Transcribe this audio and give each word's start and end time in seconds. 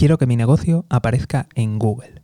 Quiero 0.00 0.16
que 0.16 0.26
mi 0.26 0.34
negocio 0.34 0.86
aparezca 0.88 1.46
en 1.54 1.78
Google. 1.78 2.22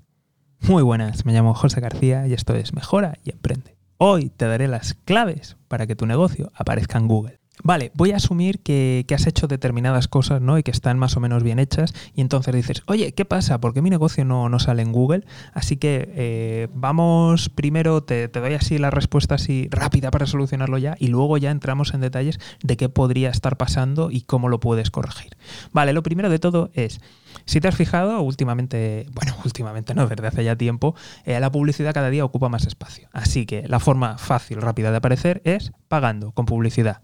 Muy 0.60 0.82
buenas, 0.82 1.26
me 1.26 1.34
llamo 1.34 1.52
José 1.52 1.82
García 1.82 2.26
y 2.26 2.32
esto 2.32 2.54
es 2.54 2.72
Mejora 2.72 3.18
y 3.22 3.32
Emprende. 3.32 3.76
Hoy 3.98 4.30
te 4.34 4.46
daré 4.46 4.66
las 4.66 4.94
claves 4.94 5.58
para 5.68 5.86
que 5.86 5.94
tu 5.94 6.06
negocio 6.06 6.50
aparezca 6.54 6.96
en 6.96 7.06
Google. 7.06 7.38
Vale, 7.62 7.90
voy 7.94 8.12
a 8.12 8.16
asumir 8.16 8.60
que, 8.60 9.04
has 9.14 9.26
hecho 9.26 9.46
determinadas 9.46 10.08
cosas, 10.08 10.40
¿no? 10.40 10.56
Y 10.56 10.62
que 10.62 10.70
están 10.70 10.98
más 10.98 11.16
o 11.16 11.20
menos 11.20 11.42
bien 11.42 11.58
hechas. 11.58 11.92
Y 12.14 12.20
entonces 12.22 12.54
dices, 12.54 12.82
oye, 12.86 13.12
¿qué 13.12 13.24
pasa? 13.24 13.60
¿Por 13.60 13.74
qué 13.74 13.82
mi 13.82 13.90
negocio 13.90 14.24
no, 14.24 14.58
sale 14.58 14.82
en 14.82 14.92
Google? 14.92 15.24
Así 15.52 15.76
que 15.76 16.12
eh, 16.14 16.68
vamos 16.72 17.50
primero, 17.50 18.02
te, 18.02 18.28
te, 18.28 18.40
doy 18.40 18.54
así 18.54 18.78
la 18.78 18.90
respuesta 18.90 19.34
así 19.34 19.68
rápida 19.70 20.10
para 20.10 20.26
solucionarlo 20.26 20.78
ya. 20.78 20.96
Y 20.98 21.08
luego 21.08 21.36
ya 21.36 21.50
entramos 21.50 21.92
en 21.92 22.00
detalles 22.00 22.38
de 22.62 22.76
qué 22.78 22.88
podría 22.88 23.28
estar 23.28 23.58
pasando 23.58 24.10
y 24.10 24.22
cómo 24.22 24.48
lo 24.48 24.60
puedes 24.60 24.90
corregir. 24.90 25.36
Vale, 25.72 25.92
lo 25.92 26.02
primero 26.02 26.30
de 26.30 26.38
todo 26.38 26.70
es, 26.74 27.00
si 27.44 27.60
te 27.60 27.68
has 27.68 27.76
fijado, 27.76 28.20
últimamente, 28.22 29.06
bueno, 29.12 29.36
últimamente 29.44 29.94
no, 29.94 30.06
desde 30.06 30.26
hace 30.26 30.44
ya 30.44 30.56
tiempo, 30.56 30.94
eh, 31.24 31.38
la 31.40 31.50
publicidad 31.50 31.94
cada 31.94 32.10
día 32.10 32.24
ocupa 32.24 32.48
más 32.48 32.66
espacio. 32.66 33.08
Así 33.12 33.46
que 33.46 33.68
la 33.68 33.80
forma 33.80 34.18
fácil, 34.18 34.60
rápida 34.60 34.90
de 34.90 34.96
aparecer 34.96 35.42
es 35.44 35.72
pagando 35.88 36.32
con 36.32 36.46
publicidad. 36.46 37.02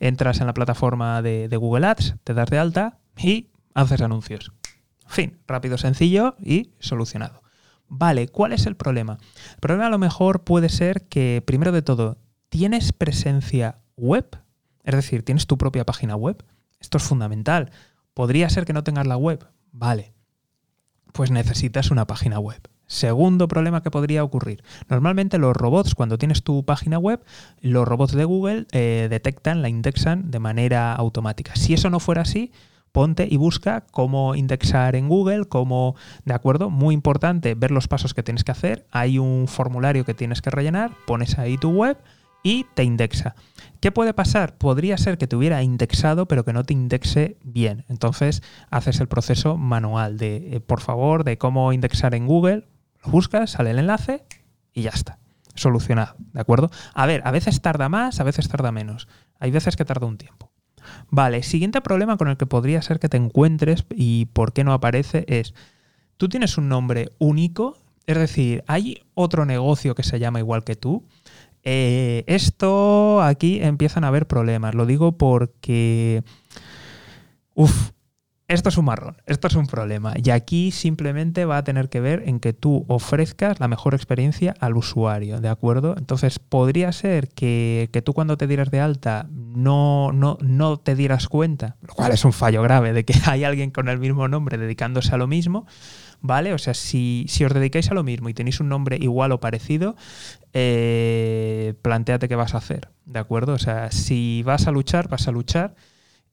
Entras 0.00 0.40
en 0.40 0.46
la 0.46 0.54
plataforma 0.54 1.22
de, 1.22 1.48
Google 1.56 1.86
Ads, 1.86 2.16
te 2.24 2.34
das 2.34 2.50
de 2.50 2.58
alta 2.58 2.98
y 3.16 3.48
haces 3.74 4.00
anuncios. 4.00 4.52
Fin, 5.06 5.38
rápido, 5.46 5.78
sencillo 5.78 6.36
y 6.38 6.72
solucionado. 6.78 7.42
Vale, 7.88 8.28
¿cuál 8.28 8.52
es 8.52 8.66
el 8.66 8.76
problema? 8.76 9.18
El 9.54 9.60
problema 9.60 9.86
a 9.86 9.90
lo 9.90 9.98
mejor 9.98 10.44
puede 10.44 10.68
ser 10.68 11.08
que, 11.08 11.42
primero 11.44 11.72
de 11.72 11.82
todo, 11.82 12.18
¿tienes 12.48 12.92
presencia 12.92 13.80
web? 13.96 14.38
Es 14.84 14.94
decir, 14.94 15.24
¿tienes 15.24 15.46
tu 15.46 15.58
propia 15.58 15.84
página 15.84 16.14
web? 16.14 16.44
Esto 16.80 16.98
es 16.98 17.04
fundamental. 17.04 17.72
¿Podría 18.14 18.48
ser 18.48 18.64
que 18.64 18.72
no 18.72 18.84
tengas 18.84 19.06
la 19.06 19.16
web? 19.16 19.46
Vale. 19.72 20.12
Pues 21.12 21.30
necesitas 21.30 21.90
una 21.90 22.06
página 22.06 22.38
web. 22.38 22.60
Segundo 22.86 23.46
problema 23.46 23.82
que 23.82 23.90
podría 23.90 24.24
ocurrir. 24.24 24.64
Normalmente 24.88 25.38
los 25.38 25.56
robots, 25.56 25.94
cuando 25.94 26.18
tienes 26.18 26.42
tu 26.42 26.64
página 26.64 26.98
web, 26.98 27.22
los 27.60 27.86
robots 27.86 28.12
de 28.14 28.24
Google 28.24 28.66
eh, 28.72 29.06
detectan, 29.08 29.62
la 29.62 29.68
indexan 29.68 30.32
de 30.32 30.40
manera 30.40 30.92
automática. 30.94 31.54
Si 31.54 31.72
eso 31.72 31.88
no 31.88 32.00
fuera 32.00 32.22
así, 32.22 32.50
ponte 32.90 33.28
y 33.30 33.36
busca 33.36 33.84
cómo 33.92 34.34
indexar 34.34 34.96
en 34.96 35.08
Google, 35.08 35.44
cómo, 35.44 35.94
¿de 36.24 36.34
acuerdo? 36.34 36.68
Muy 36.68 36.92
importante 36.92 37.54
ver 37.54 37.70
los 37.70 37.86
pasos 37.86 38.12
que 38.12 38.24
tienes 38.24 38.42
que 38.42 38.50
hacer. 38.52 38.86
Hay 38.90 39.18
un 39.18 39.46
formulario 39.46 40.04
que 40.04 40.14
tienes 40.14 40.42
que 40.42 40.50
rellenar, 40.50 40.90
pones 41.06 41.38
ahí 41.38 41.58
tu 41.58 41.70
web 41.70 41.96
y 42.42 42.66
te 42.74 42.84
indexa. 42.84 43.34
¿Qué 43.80 43.92
puede 43.92 44.14
pasar? 44.14 44.56
Podría 44.58 44.98
ser 44.98 45.18
que 45.18 45.26
te 45.26 45.36
hubiera 45.36 45.62
indexado, 45.62 46.26
pero 46.26 46.44
que 46.44 46.52
no 46.52 46.64
te 46.64 46.72
indexe 46.72 47.36
bien. 47.42 47.84
Entonces 47.88 48.42
haces 48.70 49.00
el 49.00 49.08
proceso 49.08 49.56
manual 49.56 50.18
de, 50.18 50.56
eh, 50.56 50.60
por 50.60 50.80
favor, 50.80 51.24
de 51.24 51.38
cómo 51.38 51.72
indexar 51.72 52.14
en 52.14 52.26
Google 52.26 52.66
lo 53.04 53.10
buscas, 53.10 53.50
sale 53.50 53.70
el 53.70 53.78
enlace 53.78 54.24
y 54.72 54.82
ya 54.82 54.90
está. 54.90 55.18
Solucionado, 55.54 56.14
¿de 56.32 56.40
acuerdo? 56.40 56.70
A 56.94 57.06
ver, 57.06 57.22
a 57.24 57.30
veces 57.30 57.60
tarda 57.60 57.88
más, 57.88 58.20
a 58.20 58.24
veces 58.24 58.48
tarda 58.48 58.72
menos. 58.72 59.08
Hay 59.38 59.50
veces 59.50 59.76
que 59.76 59.84
tarda 59.84 60.06
un 60.06 60.16
tiempo. 60.16 60.50
Vale, 61.10 61.42
siguiente 61.42 61.80
problema 61.80 62.16
con 62.16 62.28
el 62.28 62.36
que 62.36 62.46
podría 62.46 62.82
ser 62.82 62.98
que 62.98 63.08
te 63.08 63.16
encuentres 63.16 63.84
y 63.90 64.26
por 64.26 64.52
qué 64.52 64.64
no 64.64 64.72
aparece 64.72 65.24
es, 65.28 65.54
tú 66.16 66.28
tienes 66.28 66.56
un 66.56 66.68
nombre 66.68 67.10
único, 67.18 67.78
es 68.06 68.16
decir, 68.16 68.64
hay 68.66 69.02
otro 69.14 69.44
negocio 69.44 69.94
que 69.94 70.02
se 70.02 70.18
llama 70.18 70.38
igual 70.38 70.64
que 70.64 70.76
tú. 70.76 71.06
Eh, 71.64 72.24
esto 72.26 73.22
aquí 73.22 73.60
empiezan 73.62 74.04
a 74.04 74.08
haber 74.08 74.26
problemas. 74.26 74.74
Lo 74.74 74.86
digo 74.86 75.12
porque... 75.12 76.22
Uf, 77.54 77.90
esto 78.50 78.68
es 78.68 78.76
un 78.76 78.84
marrón, 78.84 79.16
esto 79.26 79.46
es 79.46 79.54
un 79.54 79.68
problema. 79.68 80.12
Y 80.22 80.30
aquí 80.30 80.72
simplemente 80.72 81.44
va 81.44 81.58
a 81.58 81.64
tener 81.64 81.88
que 81.88 82.00
ver 82.00 82.24
en 82.26 82.40
que 82.40 82.52
tú 82.52 82.84
ofrezcas 82.88 83.60
la 83.60 83.68
mejor 83.68 83.94
experiencia 83.94 84.56
al 84.58 84.76
usuario, 84.76 85.40
¿de 85.40 85.48
acuerdo? 85.48 85.94
Entonces, 85.96 86.40
podría 86.40 86.90
ser 86.90 87.28
que, 87.28 87.88
tú 88.04 88.12
cuando 88.12 88.36
te 88.36 88.48
dieras 88.48 88.72
de 88.72 88.80
alta 88.80 89.28
no, 89.30 90.10
no, 90.12 90.36
no 90.40 90.78
te 90.78 90.96
dieras 90.96 91.28
cuenta, 91.28 91.76
lo 91.80 91.94
cual 91.94 92.10
es 92.10 92.24
un 92.24 92.32
fallo 92.32 92.62
grave 92.62 92.92
de 92.92 93.04
que 93.04 93.14
hay 93.26 93.44
alguien 93.44 93.70
con 93.70 93.88
el 93.88 94.00
mismo 94.00 94.26
nombre 94.26 94.58
dedicándose 94.58 95.14
a 95.14 95.18
lo 95.18 95.28
mismo. 95.28 95.66
¿Vale? 96.22 96.52
O 96.52 96.58
sea, 96.58 96.74
si, 96.74 97.24
os 97.46 97.54
dedicáis 97.54 97.90
a 97.90 97.94
lo 97.94 98.02
mismo 98.02 98.28
y 98.28 98.34
tenéis 98.34 98.60
un 98.60 98.68
nombre 98.68 98.98
igual 99.00 99.32
o 99.32 99.40
parecido, 99.40 99.96
eh, 100.52 101.72
planteate 101.80 102.28
qué 102.28 102.36
vas 102.36 102.54
a 102.54 102.58
hacer, 102.58 102.90
¿de 103.06 103.18
acuerdo? 103.20 103.54
O 103.54 103.58
sea, 103.58 103.90
si 103.90 104.42
vas 104.42 104.66
a 104.66 104.70
luchar, 104.70 105.08
vas 105.08 105.28
a 105.28 105.30
luchar 105.30 105.76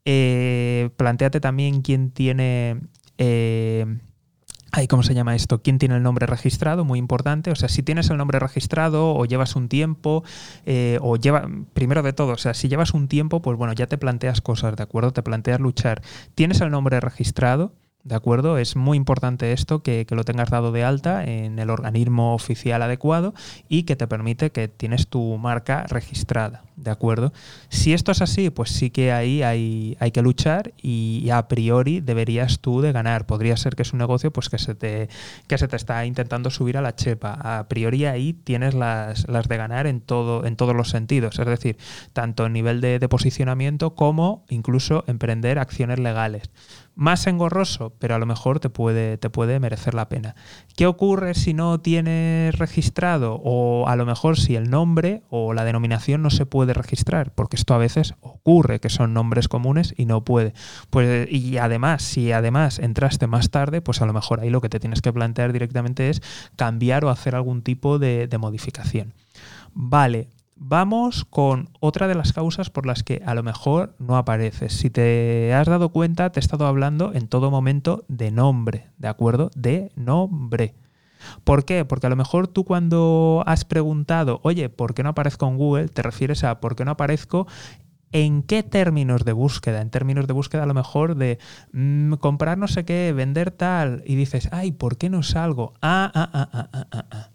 eh, 0.10 0.90
planteate 0.96 1.42
también 1.42 1.82
quién 1.82 2.12
tiene... 2.12 2.80
Eh, 3.18 3.86
¿Cómo 4.90 5.02
se 5.02 5.16
llama 5.16 5.36
esto? 5.36 5.62
¿Quién 5.64 5.80
tiene 5.80 5.96
el 5.96 6.04
nombre 6.04 6.28
registrado? 6.28 6.86
Muy 6.86 7.00
importante. 7.00 7.52
O 7.52 7.56
sea, 7.56 7.68
si 7.68 7.84
tienes 7.84 8.10
el 8.10 8.18
nombre 8.18 8.40
registrado 8.40 9.16
o 9.16 9.26
llevas 9.26 9.56
un 9.56 9.70
tiempo, 9.70 10.24
eh, 10.66 11.00
o 11.02 11.18
lleva, 11.18 11.50
primero 11.74 12.04
de 12.04 12.14
todo, 12.14 12.34
o 12.34 12.38
sea, 12.38 12.54
si 12.54 12.70
llevas 12.70 12.94
un 12.94 13.08
tiempo, 13.08 13.42
pues 13.42 13.58
bueno, 13.58 13.74
ya 13.74 13.88
te 13.88 13.98
planteas 13.98 14.40
cosas, 14.40 14.76
¿de 14.76 14.84
acuerdo? 14.84 15.12
Te 15.12 15.24
planteas 15.24 15.60
luchar. 15.60 16.04
¿Tienes 16.36 16.62
el 16.62 16.70
nombre 16.70 17.00
registrado? 17.00 17.74
¿De 18.08 18.16
acuerdo? 18.16 18.58
Es 18.58 18.78
muy 18.78 18.96
importante 18.96 19.52
esto, 19.52 19.84
que, 19.84 20.08
lo 20.12 20.24
tengas 20.24 20.50
dado 20.50 20.72
de 20.72 20.86
alta 20.86 21.26
en 21.26 21.60
el 21.60 21.70
organismo 21.70 22.34
oficial 22.34 22.82
adecuado 22.82 23.34
y 23.68 23.84
que 23.84 23.98
te 23.98 24.08
permite 24.08 24.50
que 24.50 24.70
tienes 24.70 25.10
tu 25.10 25.38
marca 25.38 25.86
registrada. 25.90 26.64
¿De 26.78 26.90
acuerdo? 26.90 27.34
Si 27.68 27.92
esto 27.92 28.14
es 28.14 28.22
así, 28.22 28.50
pues 28.50 28.70
sí 28.70 28.92
que 28.92 29.12
ahí 29.12 29.44
hay, 29.44 29.98
hay 30.00 30.12
que 30.12 30.22
luchar 30.22 30.74
y, 30.82 31.30
a 31.32 31.50
priori 31.50 32.00
deberías 32.00 32.60
tú 32.60 32.80
de 32.80 32.94
ganar. 32.94 33.26
Podría 33.26 33.58
ser 33.58 33.76
que 33.76 33.82
es 33.82 33.92
un 33.92 34.00
negocio 34.00 34.32
pues 34.32 34.48
que 34.48 34.58
se 34.58 34.74
te, 34.74 35.10
que 35.48 35.58
se 35.58 35.68
te 35.68 35.76
está 35.76 36.06
intentando 36.06 36.50
subir 36.50 36.78
a 36.78 36.82
la 36.82 36.96
chepa. 36.96 37.34
A 37.34 37.68
priori 37.68 38.06
ahí 38.06 38.32
tienes 38.32 38.74
las, 38.74 39.28
las 39.28 39.50
de 39.50 39.58
ganar 39.58 39.86
en, 39.86 40.00
todo, 40.00 40.46
en 40.46 40.56
todos 40.56 40.76
los 40.76 40.92
sentidos. 40.92 41.40
Es 41.40 41.46
decir, 41.46 41.78
tanto 42.14 42.46
en 42.46 42.54
nivel 42.54 42.80
de, 42.80 43.00
de 43.00 43.10
posicionamiento 43.10 43.96
como 43.96 44.46
incluso 44.48 45.04
emprender 45.08 45.60
acciones 45.60 46.00
legales 46.00 46.50
más 46.98 47.28
engorroso, 47.28 47.94
pero 48.00 48.16
a 48.16 48.20
lo 48.20 48.26
mejor 48.26 48.60
te 48.60 48.70
puede, 48.70 49.18
te 49.18 49.30
puede 49.30 49.60
merecer 49.60 49.94
la 49.94 50.10
pena. 50.10 50.36
¿Qué 50.76 50.88
ocurre 50.88 51.36
si 51.36 51.54
no 51.54 51.80
tienes 51.80 52.58
registrado 52.58 53.40
o 53.44 53.88
a 53.88 53.96
lo 53.96 54.06
mejor 54.06 54.38
si 54.38 54.56
el 54.56 54.70
nombre 54.70 55.22
o 55.30 55.54
la 55.54 55.64
denominación 55.64 56.24
no 56.24 56.32
se 56.32 56.48
puede 56.48 56.74
registrar? 56.74 57.32
Porque 57.36 57.56
esto 57.56 57.76
a 57.76 57.78
veces 57.78 58.16
ocurre, 58.22 58.80
que 58.80 58.90
son 58.90 59.14
nombres 59.14 59.48
comunes 59.48 59.94
y 59.96 60.06
no 60.06 60.26
puede. 60.26 60.54
Pues, 60.90 61.32
y 61.32 61.58
además, 61.60 62.02
si 62.02 62.32
además 62.32 62.80
entraste 62.80 63.28
más 63.28 63.52
tarde, 63.52 63.82
pues 63.82 64.02
a 64.02 64.08
lo 64.08 64.14
mejor 64.14 64.40
ahí 64.40 64.50
lo 64.50 64.62
que 64.62 64.70
te 64.70 64.80
tienes 64.80 65.02
que 65.02 65.14
plantear 65.14 65.54
directamente 65.54 66.10
es 66.10 66.22
cambiar 66.56 67.06
o 67.06 67.12
hacer 67.12 67.36
algún 67.36 67.62
tipo 67.62 68.00
de, 68.00 68.28
de 68.28 68.38
modificación. 68.40 69.14
Vale, 69.74 70.30
Vamos 70.60 71.26
con 71.26 71.70
otra 71.80 72.08
de 72.08 72.16
las 72.16 72.34
causas 72.34 72.70
por 72.70 72.86
las 72.86 73.04
que 73.04 73.22
a 73.26 73.36
lo 73.36 73.44
mejor 73.44 73.96
no 74.00 74.18
apareces. 74.18 74.74
Si 74.74 74.90
te 74.90 75.54
has 75.54 75.68
dado 75.68 75.90
cuenta, 75.90 76.32
te 76.32 76.40
he 76.40 76.42
estado 76.42 76.68
hablando 76.68 77.14
en 77.14 77.28
todo 77.28 77.52
momento 77.52 78.04
de 78.08 78.32
nombre, 78.32 78.88
¿de 78.98 79.08
acuerdo? 79.08 79.52
De 79.56 79.92
nombre. 79.96 80.76
¿Por 81.44 81.66
qué? 81.66 81.86
Porque 81.86 82.08
a 82.08 82.10
lo 82.10 82.16
mejor 82.16 82.48
tú 82.48 82.64
cuando 82.64 83.44
has 83.46 83.66
preguntado, 83.66 84.40
oye, 84.44 84.70
¿por 84.70 84.94
qué 84.94 85.04
no 85.04 85.10
aparezco 85.10 85.48
en 85.48 85.58
Google? 85.58 85.90
Te 85.90 86.02
refieres 86.02 86.44
a 86.44 86.60
¿por 86.60 86.76
qué 86.76 86.86
no 86.86 86.92
aparezco 86.92 87.48
¿En 88.12 88.42
qué 88.42 88.64
términos 88.64 89.26
de 89.26 89.34
búsqueda? 89.34 89.82
En 89.82 89.90
términos 89.90 90.28
de 90.28 90.34
búsqueda 90.34 90.64
a 90.64 90.68
lo 90.68 90.74
mejor 90.74 91.16
de 91.16 91.40
mm, 91.74 92.14
comprar 92.14 92.58
no 92.58 92.68
sé 92.68 92.86
qué, 92.86 93.12
vender 93.14 93.52
tal, 93.52 94.02
y 94.06 94.16
dices, 94.16 94.50
ay, 94.52 94.72
¿por 94.72 94.98
qué 94.98 95.10
no 95.10 95.24
salgo? 95.24 95.74
Ah, 95.82 96.10
ah, 96.14 96.30
ah, 96.34 96.50
ah, 96.54 96.70
ah, 96.72 96.88
ah. 96.92 97.06
ah". 97.12 97.30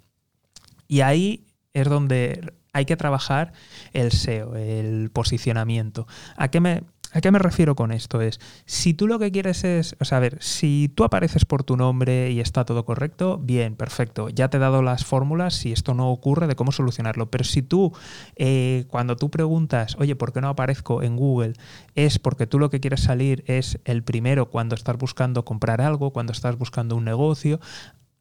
Y 0.89 1.03
ahí 1.03 1.47
es 1.75 1.89
donde 1.89 2.55
hay 2.73 2.85
que 2.85 2.97
trabajar 2.97 3.53
el 3.93 4.13
SEO, 4.13 4.57
el 4.57 5.11
posicionamiento. 5.11 6.07
¿A 6.37 6.49
qué 6.49 6.61
me, 6.61 6.83
¿A 7.15 7.21
qué 7.21 7.31
me 7.31 7.39
refiero 7.39 7.77
con 7.77 7.93
esto? 7.93 8.23
Es, 8.23 8.41
si 8.65 8.95
tú 8.95 9.07
lo 9.07 9.19
que 9.19 9.31
quieres 9.31 9.65
es, 9.65 9.97
o 10.01 10.05
sea, 10.07 10.17
a 10.17 10.21
ver, 10.21 10.39
si 10.43 10.91
tú 10.95 11.05
apareces 11.05 11.45
por 11.45 11.63
tu 11.63 11.77
nombre 11.77 12.31
y 12.31 12.41
está 12.41 12.65
todo 12.65 12.87
correcto, 12.87 13.39
bien, 13.39 13.77
perfecto, 13.77 14.31
ya 14.31 14.49
te 14.49 14.57
he 14.57 14.61
dado 14.61 14.81
las 14.81 15.05
fórmulas 15.05 15.55
si 15.55 15.73
esto 15.73 15.93
no 15.93 16.11
ocurre 16.11 16.47
de 16.47 16.57
cómo 16.57 16.73
solucionarlo. 16.73 17.31
Pero 17.31 17.45
si 17.45 17.61
tú, 17.61 17.93
eh, 18.37 18.87
cuando 18.89 19.17
tú 19.17 19.31
preguntas, 19.31 19.97
oye, 19.99 20.17
¿por 20.17 20.33
qué 20.33 20.41
no 20.41 20.49
aparezco 20.49 21.03
en 21.03 21.17
Google? 21.17 21.53
Es 21.95 22.19
porque 22.19 22.47
tú 22.47 22.59
lo 22.59 22.71
que 22.71 22.81
quieres 22.81 23.03
salir 23.03 23.45
es 23.47 23.79
el 23.85 24.03
primero 24.03 24.49
cuando 24.49 24.75
estás 24.75 24.97
buscando 24.97 25.45
comprar 25.45 25.83
algo, 25.83 26.15
cuando 26.15 26.33
estás 26.33 26.57
buscando 26.57 26.97
un 26.97 27.05
negocio, 27.05 27.61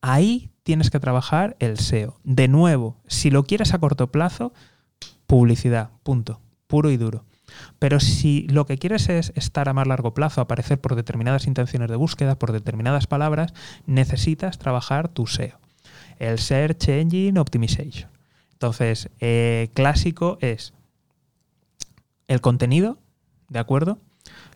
ahí 0.01 0.51
tienes 0.63 0.89
que 0.89 1.00
trabajar 1.00 1.56
el 1.59 1.77
SEO. 1.77 2.19
De 2.24 2.48
nuevo, 2.48 2.98
si 3.07 3.30
lo 3.31 3.44
quieres 3.44 3.74
a 3.74 3.80
corto 3.80 4.12
plazo, 4.12 4.53
publicidad, 5.27 5.92
punto, 6.03 6.42
puro 6.68 6.92
y 6.92 6.98
duro. 6.98 7.25
Pero 7.80 8.00
si 8.00 8.48
lo 8.48 8.65
que 8.65 8.77
quieres 8.77 9.09
es 9.09 9.33
estar 9.36 9.68
a 9.68 9.74
más 9.74 9.88
largo 9.88 10.13
plazo, 10.13 10.42
aparecer 10.42 10.80
por 10.80 10.95
determinadas 10.95 11.48
intenciones 11.48 11.89
de 11.89 11.95
búsqueda, 11.95 12.36
por 12.36 12.51
determinadas 12.51 13.07
palabras, 13.07 13.53
necesitas 13.86 14.57
trabajar 14.57 15.09
tu 15.09 15.27
SEO. 15.27 15.59
El 16.19 16.39
Search 16.39 16.88
Engine 16.88 17.39
Optimization. 17.39 18.09
Entonces, 18.54 19.09
eh, 19.19 19.69
clásico 19.74 20.38
es 20.39 20.74
el 22.27 22.42
contenido, 22.42 23.00
¿de 23.50 23.59
acuerdo? 23.59 23.97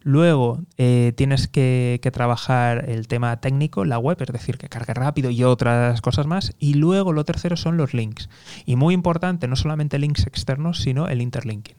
Luego 0.06 0.62
eh, 0.77 1.13
tienes 1.17 1.47
que, 1.47 2.00
trabajar 2.13 2.89
el 2.89 3.07
tema 3.07 3.41
técnico, 3.41 3.85
la 3.85 3.97
web, 3.97 4.17
es 4.21 4.27
decir, 4.27 4.59
que 4.59 4.69
cargue 4.69 4.94
rápido 4.94 5.31
y 5.31 5.44
otras 5.44 6.00
cosas 6.01 6.27
más. 6.27 6.53
Y 6.59 6.75
luego 6.75 7.12
lo 7.12 7.25
tercero 7.25 7.57
son 7.57 7.75
los 7.75 7.95
links. 7.95 8.29
Y 8.65 8.75
muy 8.75 8.94
importante, 8.94 9.47
no 9.47 9.56
solamente 9.56 9.97
links 9.97 10.27
externos, 10.27 10.79
sino 10.81 11.07
el 11.07 11.23
interlinking. 11.23 11.77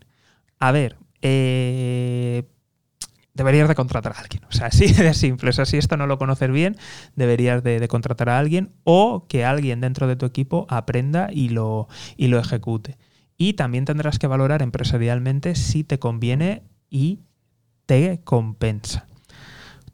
A 0.59 0.73
ver, 0.73 0.97
eh, 1.23 2.43
deberías 3.35 3.69
de 3.69 3.77
contratar 3.77 4.15
a 4.17 4.19
alguien. 4.19 4.43
O 4.49 4.53
sea, 4.53 4.67
así 4.73 4.93
de 4.93 5.15
simple. 5.15 5.51
O 5.51 5.53
sea, 5.53 5.65
si 5.65 5.77
esto 5.77 5.97
no 5.97 6.09
lo 6.09 6.19
conoces 6.19 6.51
bien, 6.51 6.77
deberías 7.15 7.63
de, 7.63 7.87
contratar 7.87 8.29
a 8.29 8.41
alguien 8.41 8.73
o 8.83 9.27
que 9.29 9.45
alguien 9.45 9.81
dentro 9.81 10.09
de 10.09 10.17
tu 10.17 10.27
equipo 10.27 10.67
aprenda 10.69 11.29
y 11.31 11.51
lo, 11.51 11.87
y 12.17 12.27
lo 12.27 12.41
ejecute. 12.41 12.99
Y 13.39 13.53
también 13.53 13.85
tendrás 13.85 14.19
que 14.19 14.27
valorar 14.27 14.63
empresarialmente 14.63 15.55
si 15.55 15.85
te 15.85 16.01
conviene 16.01 16.65
y 16.91 17.21
te 17.87 18.21
compensa. 18.25 19.07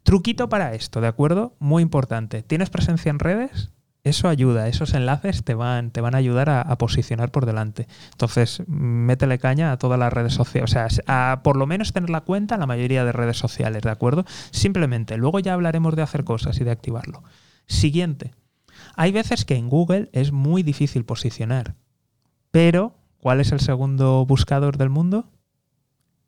Truquito 0.02 0.48
para 0.48 0.74
esto, 0.74 1.00
¿de 1.00 1.06
acuerdo? 1.06 1.54
Muy 1.60 1.82
importante. 1.82 2.42
¿Tienes 2.42 2.70
presencia 2.70 3.10
en 3.10 3.18
redes? 3.18 3.70
Eso 4.04 4.28
ayuda, 4.28 4.66
esos 4.66 4.94
enlaces 4.94 5.44
te 5.44 5.54
van, 5.54 5.92
te 5.92 6.00
van 6.00 6.16
a 6.16 6.18
ayudar 6.18 6.50
a, 6.50 6.76
posicionar 6.76 7.30
por 7.30 7.46
delante. 7.46 7.86
Entonces, 8.10 8.64
métele 8.66 9.38
caña 9.38 9.70
a 9.70 9.78
todas 9.78 9.96
las 9.96 10.12
redes 10.12 10.34
sociales, 10.34 10.68
o 10.68 10.72
sea, 10.72 10.88
a 11.06 11.42
por 11.44 11.56
lo 11.56 11.68
menos 11.68 11.92
tener 11.92 12.10
la 12.10 12.22
cuenta 12.22 12.54
en 12.54 12.60
la 12.60 12.66
mayoría 12.66 13.04
de 13.04 13.12
redes 13.12 13.38
sociales, 13.38 13.82
¿de 13.82 13.90
acuerdo? 13.90 14.24
Simplemente, 14.50 15.16
luego 15.16 15.38
ya 15.38 15.54
hablaremos 15.54 15.94
de 15.94 16.02
hacer 16.02 16.24
cosas 16.24 16.60
y 16.60 16.64
de 16.64 16.72
activarlo. 16.72 17.22
Siguiente, 17.66 18.34
hay 18.96 19.12
veces 19.12 19.44
que 19.44 19.54
en 19.54 19.68
Google 19.68 20.10
es 20.12 20.32
muy 20.32 20.64
difícil 20.64 21.04
posicionar, 21.04 21.76
pero 22.50 22.96
¿cuál 23.18 23.40
es 23.40 23.52
el 23.52 23.60
segundo 23.60 24.26
buscador 24.26 24.78
del 24.78 24.90
mundo? 24.90 25.30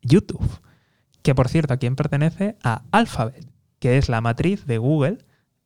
YouTube 0.01 0.61
que 1.25 1.33
por 1.33 1.49
cierto 1.49 1.73
a 1.73 1.77
quién 1.77 1.95
pertenece 1.95 2.55
a 2.63 2.83
Alphabet, 2.91 3.47
que 3.79 3.97
es 3.97 4.09
la 4.09 4.21
matriz 4.21 4.67
de 4.67 4.77
Google 4.77 5.25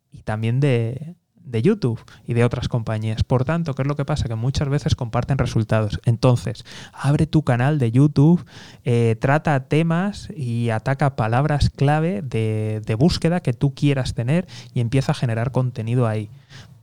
y 0.10 0.22
también 0.22 0.62
de, 0.62 1.18
YouTube 1.44 2.00
y 2.26 2.34
de 2.34 2.46
otras 2.46 2.70
compañías. 2.70 3.26
Por 3.26 3.44
tanto, 3.44 3.76
¿qué 3.76 3.82
es 3.82 3.88
lo 3.88 3.98
que 3.98 4.06
pasa? 4.06 4.30
Que 4.30 4.36
muchas 4.36 4.70
veces 4.70 4.96
comparten 4.96 5.38
resultados. 5.38 6.00
Entonces, 6.06 6.64
abre 6.94 7.28
tu 7.28 7.44
canal 7.44 7.78
de 7.78 7.92
YouTube, 7.92 8.46
eh, 8.86 9.18
trata 9.20 9.68
temas 9.68 10.30
y 10.34 10.70
ataca 10.70 11.18
palabras 11.18 11.70
clave 11.70 12.22
de, 12.22 12.82
de, 12.86 12.96
búsqueda 12.96 13.42
que 13.42 13.52
tú 13.52 13.74
quieras 13.74 14.14
tener 14.14 14.48
y 14.74 14.80
empieza 14.80 15.12
a 15.12 15.16
generar 15.16 15.52
contenido 15.52 16.08
ahí. 16.08 16.30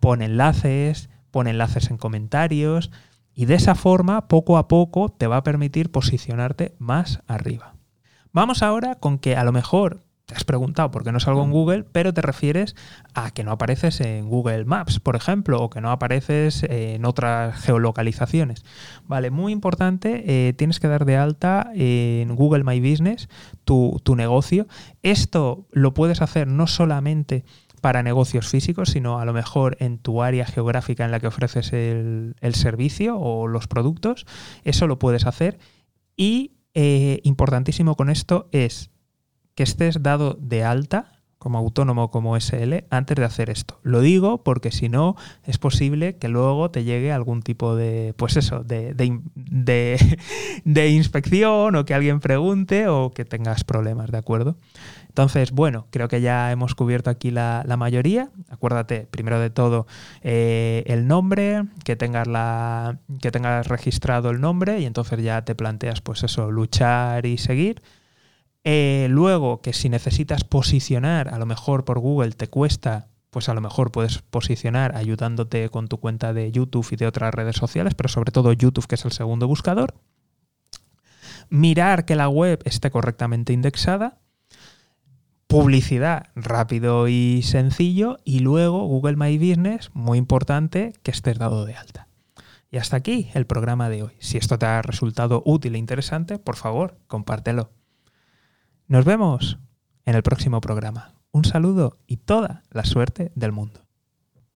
Pon 0.01 0.21
enlaces, 0.21 1.09
pon 1.31 1.47
enlaces 1.47 1.91
en 1.91 1.97
comentarios 1.97 2.91
y 3.35 3.47
de 3.47 3.55
esa 3.55 3.75
forma, 3.75 4.29
poco 4.29 4.59
a 4.59 4.69
poco, 4.69 5.09
te 5.09 5.27
va 5.27 5.39
a 5.39 5.45
permitir 5.45 5.91
posicionarte 5.91 6.75
más 6.79 7.23
arriba. 7.27 7.76
Vamos 8.37 8.63
ahora 8.63 8.97
con 8.97 9.19
que 9.19 9.35
a 9.35 9.45
lo 9.45 9.53
mejor 9.53 10.03
te 10.27 10.35
has 10.35 10.45
preguntado 10.45 10.91
por 10.91 11.03
qué 11.03 11.11
no 11.11 11.21
salgo 11.21 11.43
en 11.43 11.51
Google, 11.51 11.85
pero 11.85 12.13
te 12.13 12.21
refieres 12.21 12.77
a 13.15 13.31
que 13.31 13.45
no 13.45 13.51
apareces 13.51 13.99
en 14.03 14.29
Google 14.29 14.67
Maps, 14.67 15.01
por 15.01 15.17
ejemplo, 15.17 15.63
o 15.63 15.71
que 15.71 15.81
no 15.81 15.91
apareces 15.91 16.63
en 16.65 17.07
otras 17.07 17.59
geolocalizaciones. 17.59 18.63
Vale, 19.07 19.31
muy 19.31 19.53
importante, 19.53 20.49
eh, 20.49 20.53
tienes 20.53 20.81
que 20.81 20.87
dar 20.87 21.07
de 21.07 21.17
alta 21.17 21.71
en 21.75 22.37
Google 22.37 22.63
My 22.63 22.79
Business 22.79 23.31
tu, 23.65 24.03
negocio. 24.15 24.67
Esto 25.03 25.67
lo 25.73 25.95
puedes 25.95 26.21
hacer 26.21 26.47
no 26.47 26.67
solamente 26.67 27.47
para 27.81 28.03
negocios 28.03 28.49
físicos, 28.49 28.91
sino 28.91 29.19
a 29.19 29.25
lo 29.25 29.33
mejor 29.33 29.79
en 29.81 29.97
tu 29.97 30.23
área 30.23 30.45
geográfica 30.45 31.07
en 31.07 31.11
la 31.11 31.21
que 31.21 31.29
ofreces 31.29 31.73
el, 31.73 32.37
el 32.43 32.55
servicio 32.55 33.19
o 33.19 33.47
los 33.49 33.67
productos. 33.67 34.27
Eso 34.63 34.87
lo 34.87 34.99
puedes 34.99 35.25
hacer. 35.25 35.59
Y 36.19 36.56
eh, 36.79 37.21
importantísimo 37.25 37.97
con 37.97 38.11
esto 38.11 38.49
es 38.53 38.91
que 39.55 39.63
estés 39.63 40.03
dado 40.03 40.37
de 40.39 40.63
alta 40.63 41.23
como 41.39 41.57
autónomo 41.57 42.11
como 42.11 42.39
SL 42.39 42.85
antes 42.91 43.17
de 43.17 43.25
hacer 43.25 43.49
esto. 43.49 43.81
Lo 43.83 44.03
digo 44.03 44.45
porque 44.45 44.71
si 44.71 44.91
no 44.91 45.17
es 45.45 45.57
posible 45.57 46.17
que 46.17 46.29
luego 46.29 46.71
te 46.71 46.85
llegue 46.85 47.13
algún 47.13 47.41
tipo 47.41 47.77
de, 47.77 48.13
pues 48.19 48.37
eso, 48.37 48.63
de, 48.63 48.93
de, 48.95 50.89
inspección 50.91 51.77
o 51.77 51.85
que 51.87 51.95
alguien 51.95 52.21
pregunte 52.21 52.89
o 52.89 53.11
que 53.11 53.25
tengas 53.25 53.65
problemas, 53.65 54.11
¿de 54.11 54.19
acuerdo? 54.19 54.59
Entonces, 55.17 55.51
bueno, 55.51 55.87
creo 55.89 56.09
que 56.09 56.21
ya 56.21 56.53
hemos 56.53 56.75
cubierto 56.75 57.09
aquí 57.09 57.31
la, 57.31 57.65
mayoría. 57.79 58.29
Acuérdate, 58.51 59.09
primero 59.11 59.41
de 59.41 59.49
todo, 59.49 59.87
eh, 60.21 60.85
el 60.89 61.09
nombre, 61.09 61.63
que 61.85 61.97
tengas, 61.97 62.29
registrado 63.67 64.29
el 64.29 64.43
nombre 64.43 64.79
y 64.81 64.85
entonces 64.85 65.23
ya 65.23 65.43
te 65.43 65.55
planteas, 65.55 66.03
pues 66.03 66.23
eso, 66.23 66.51
luchar 66.51 67.25
y 67.25 67.39
seguir. 67.39 67.83
Eh, 68.63 69.07
luego, 69.09 69.63
que 69.63 69.73
si 69.73 69.89
necesitas 69.89 70.45
posicionar, 70.45 71.33
a 71.33 71.39
lo 71.39 71.47
mejor 71.47 71.87
por 71.87 71.99
Google 71.99 72.33
te 72.33 72.49
cuesta, 72.49 73.09
pues 73.31 73.49
a 73.49 73.55
lo 73.55 73.63
mejor 73.63 73.93
puedes 73.93 74.19
posicionar 74.19 74.95
ayudándote 74.97 75.71
con 75.71 75.89
tu 75.89 75.97
cuenta 75.97 76.35
de 76.35 76.53
YouTube 76.53 76.89
y 76.91 76.97
de 76.97 77.07
otras 77.07 77.33
redes 77.33 77.57
sociales, 77.57 77.95
pero 77.95 78.11
sobre 78.11 78.33
todo 78.33 78.53
YouTube, 78.53 78.87
que 78.87 78.97
es 78.97 79.05
el 79.07 79.13
segundo 79.13 79.49
buscador. 79.49 79.95
Mirar 81.49 82.05
que 82.05 82.17
la 82.17 82.29
web 82.29 82.61
esté 82.67 82.91
correctamente 82.91 83.55
indexada 83.55 84.19
publicidad 85.61 86.27
rápido 86.35 87.09
y 87.09 87.43
sencillo 87.43 88.19
y 88.25 88.41
luego 88.41 88.87
Google 88.87 89.17
My 89.17 89.39
Business, 89.39 89.91
muy 89.95 90.19
importante, 90.19 90.93
que 91.03 91.11
estés 91.11 91.39
dado 91.39 91.65
de 91.65 91.75
alta. 91.75 92.09
Y 92.71 92.79
hasta 92.79 92.97
aquí 92.97 93.31
el 93.35 93.47
programa 93.47 93.89
de 93.89 94.03
hoy. 94.03 94.13
Si 94.19 94.37
esto 94.37 94.59
te 94.59 94.67
ha 94.67 94.83
resultado 94.83 95.43
útil 95.47 95.75
e 95.75 95.79
interesante, 95.79 96.39
por 96.39 96.57
favor, 96.57 96.99
compártelo. 97.07 97.71
Nos 98.87 99.05
vemos 99.05 99.59
en 100.05 100.15
el 100.15 100.23
próximo 100.23 100.61
programa. 100.61 101.15
Un 101.33 101.45
saludo 101.45 101.99
y 102.07 102.19
toda 102.19 102.63
la 102.71 102.85
suerte 102.85 103.33
del 103.35 103.53
mundo. 103.53 103.86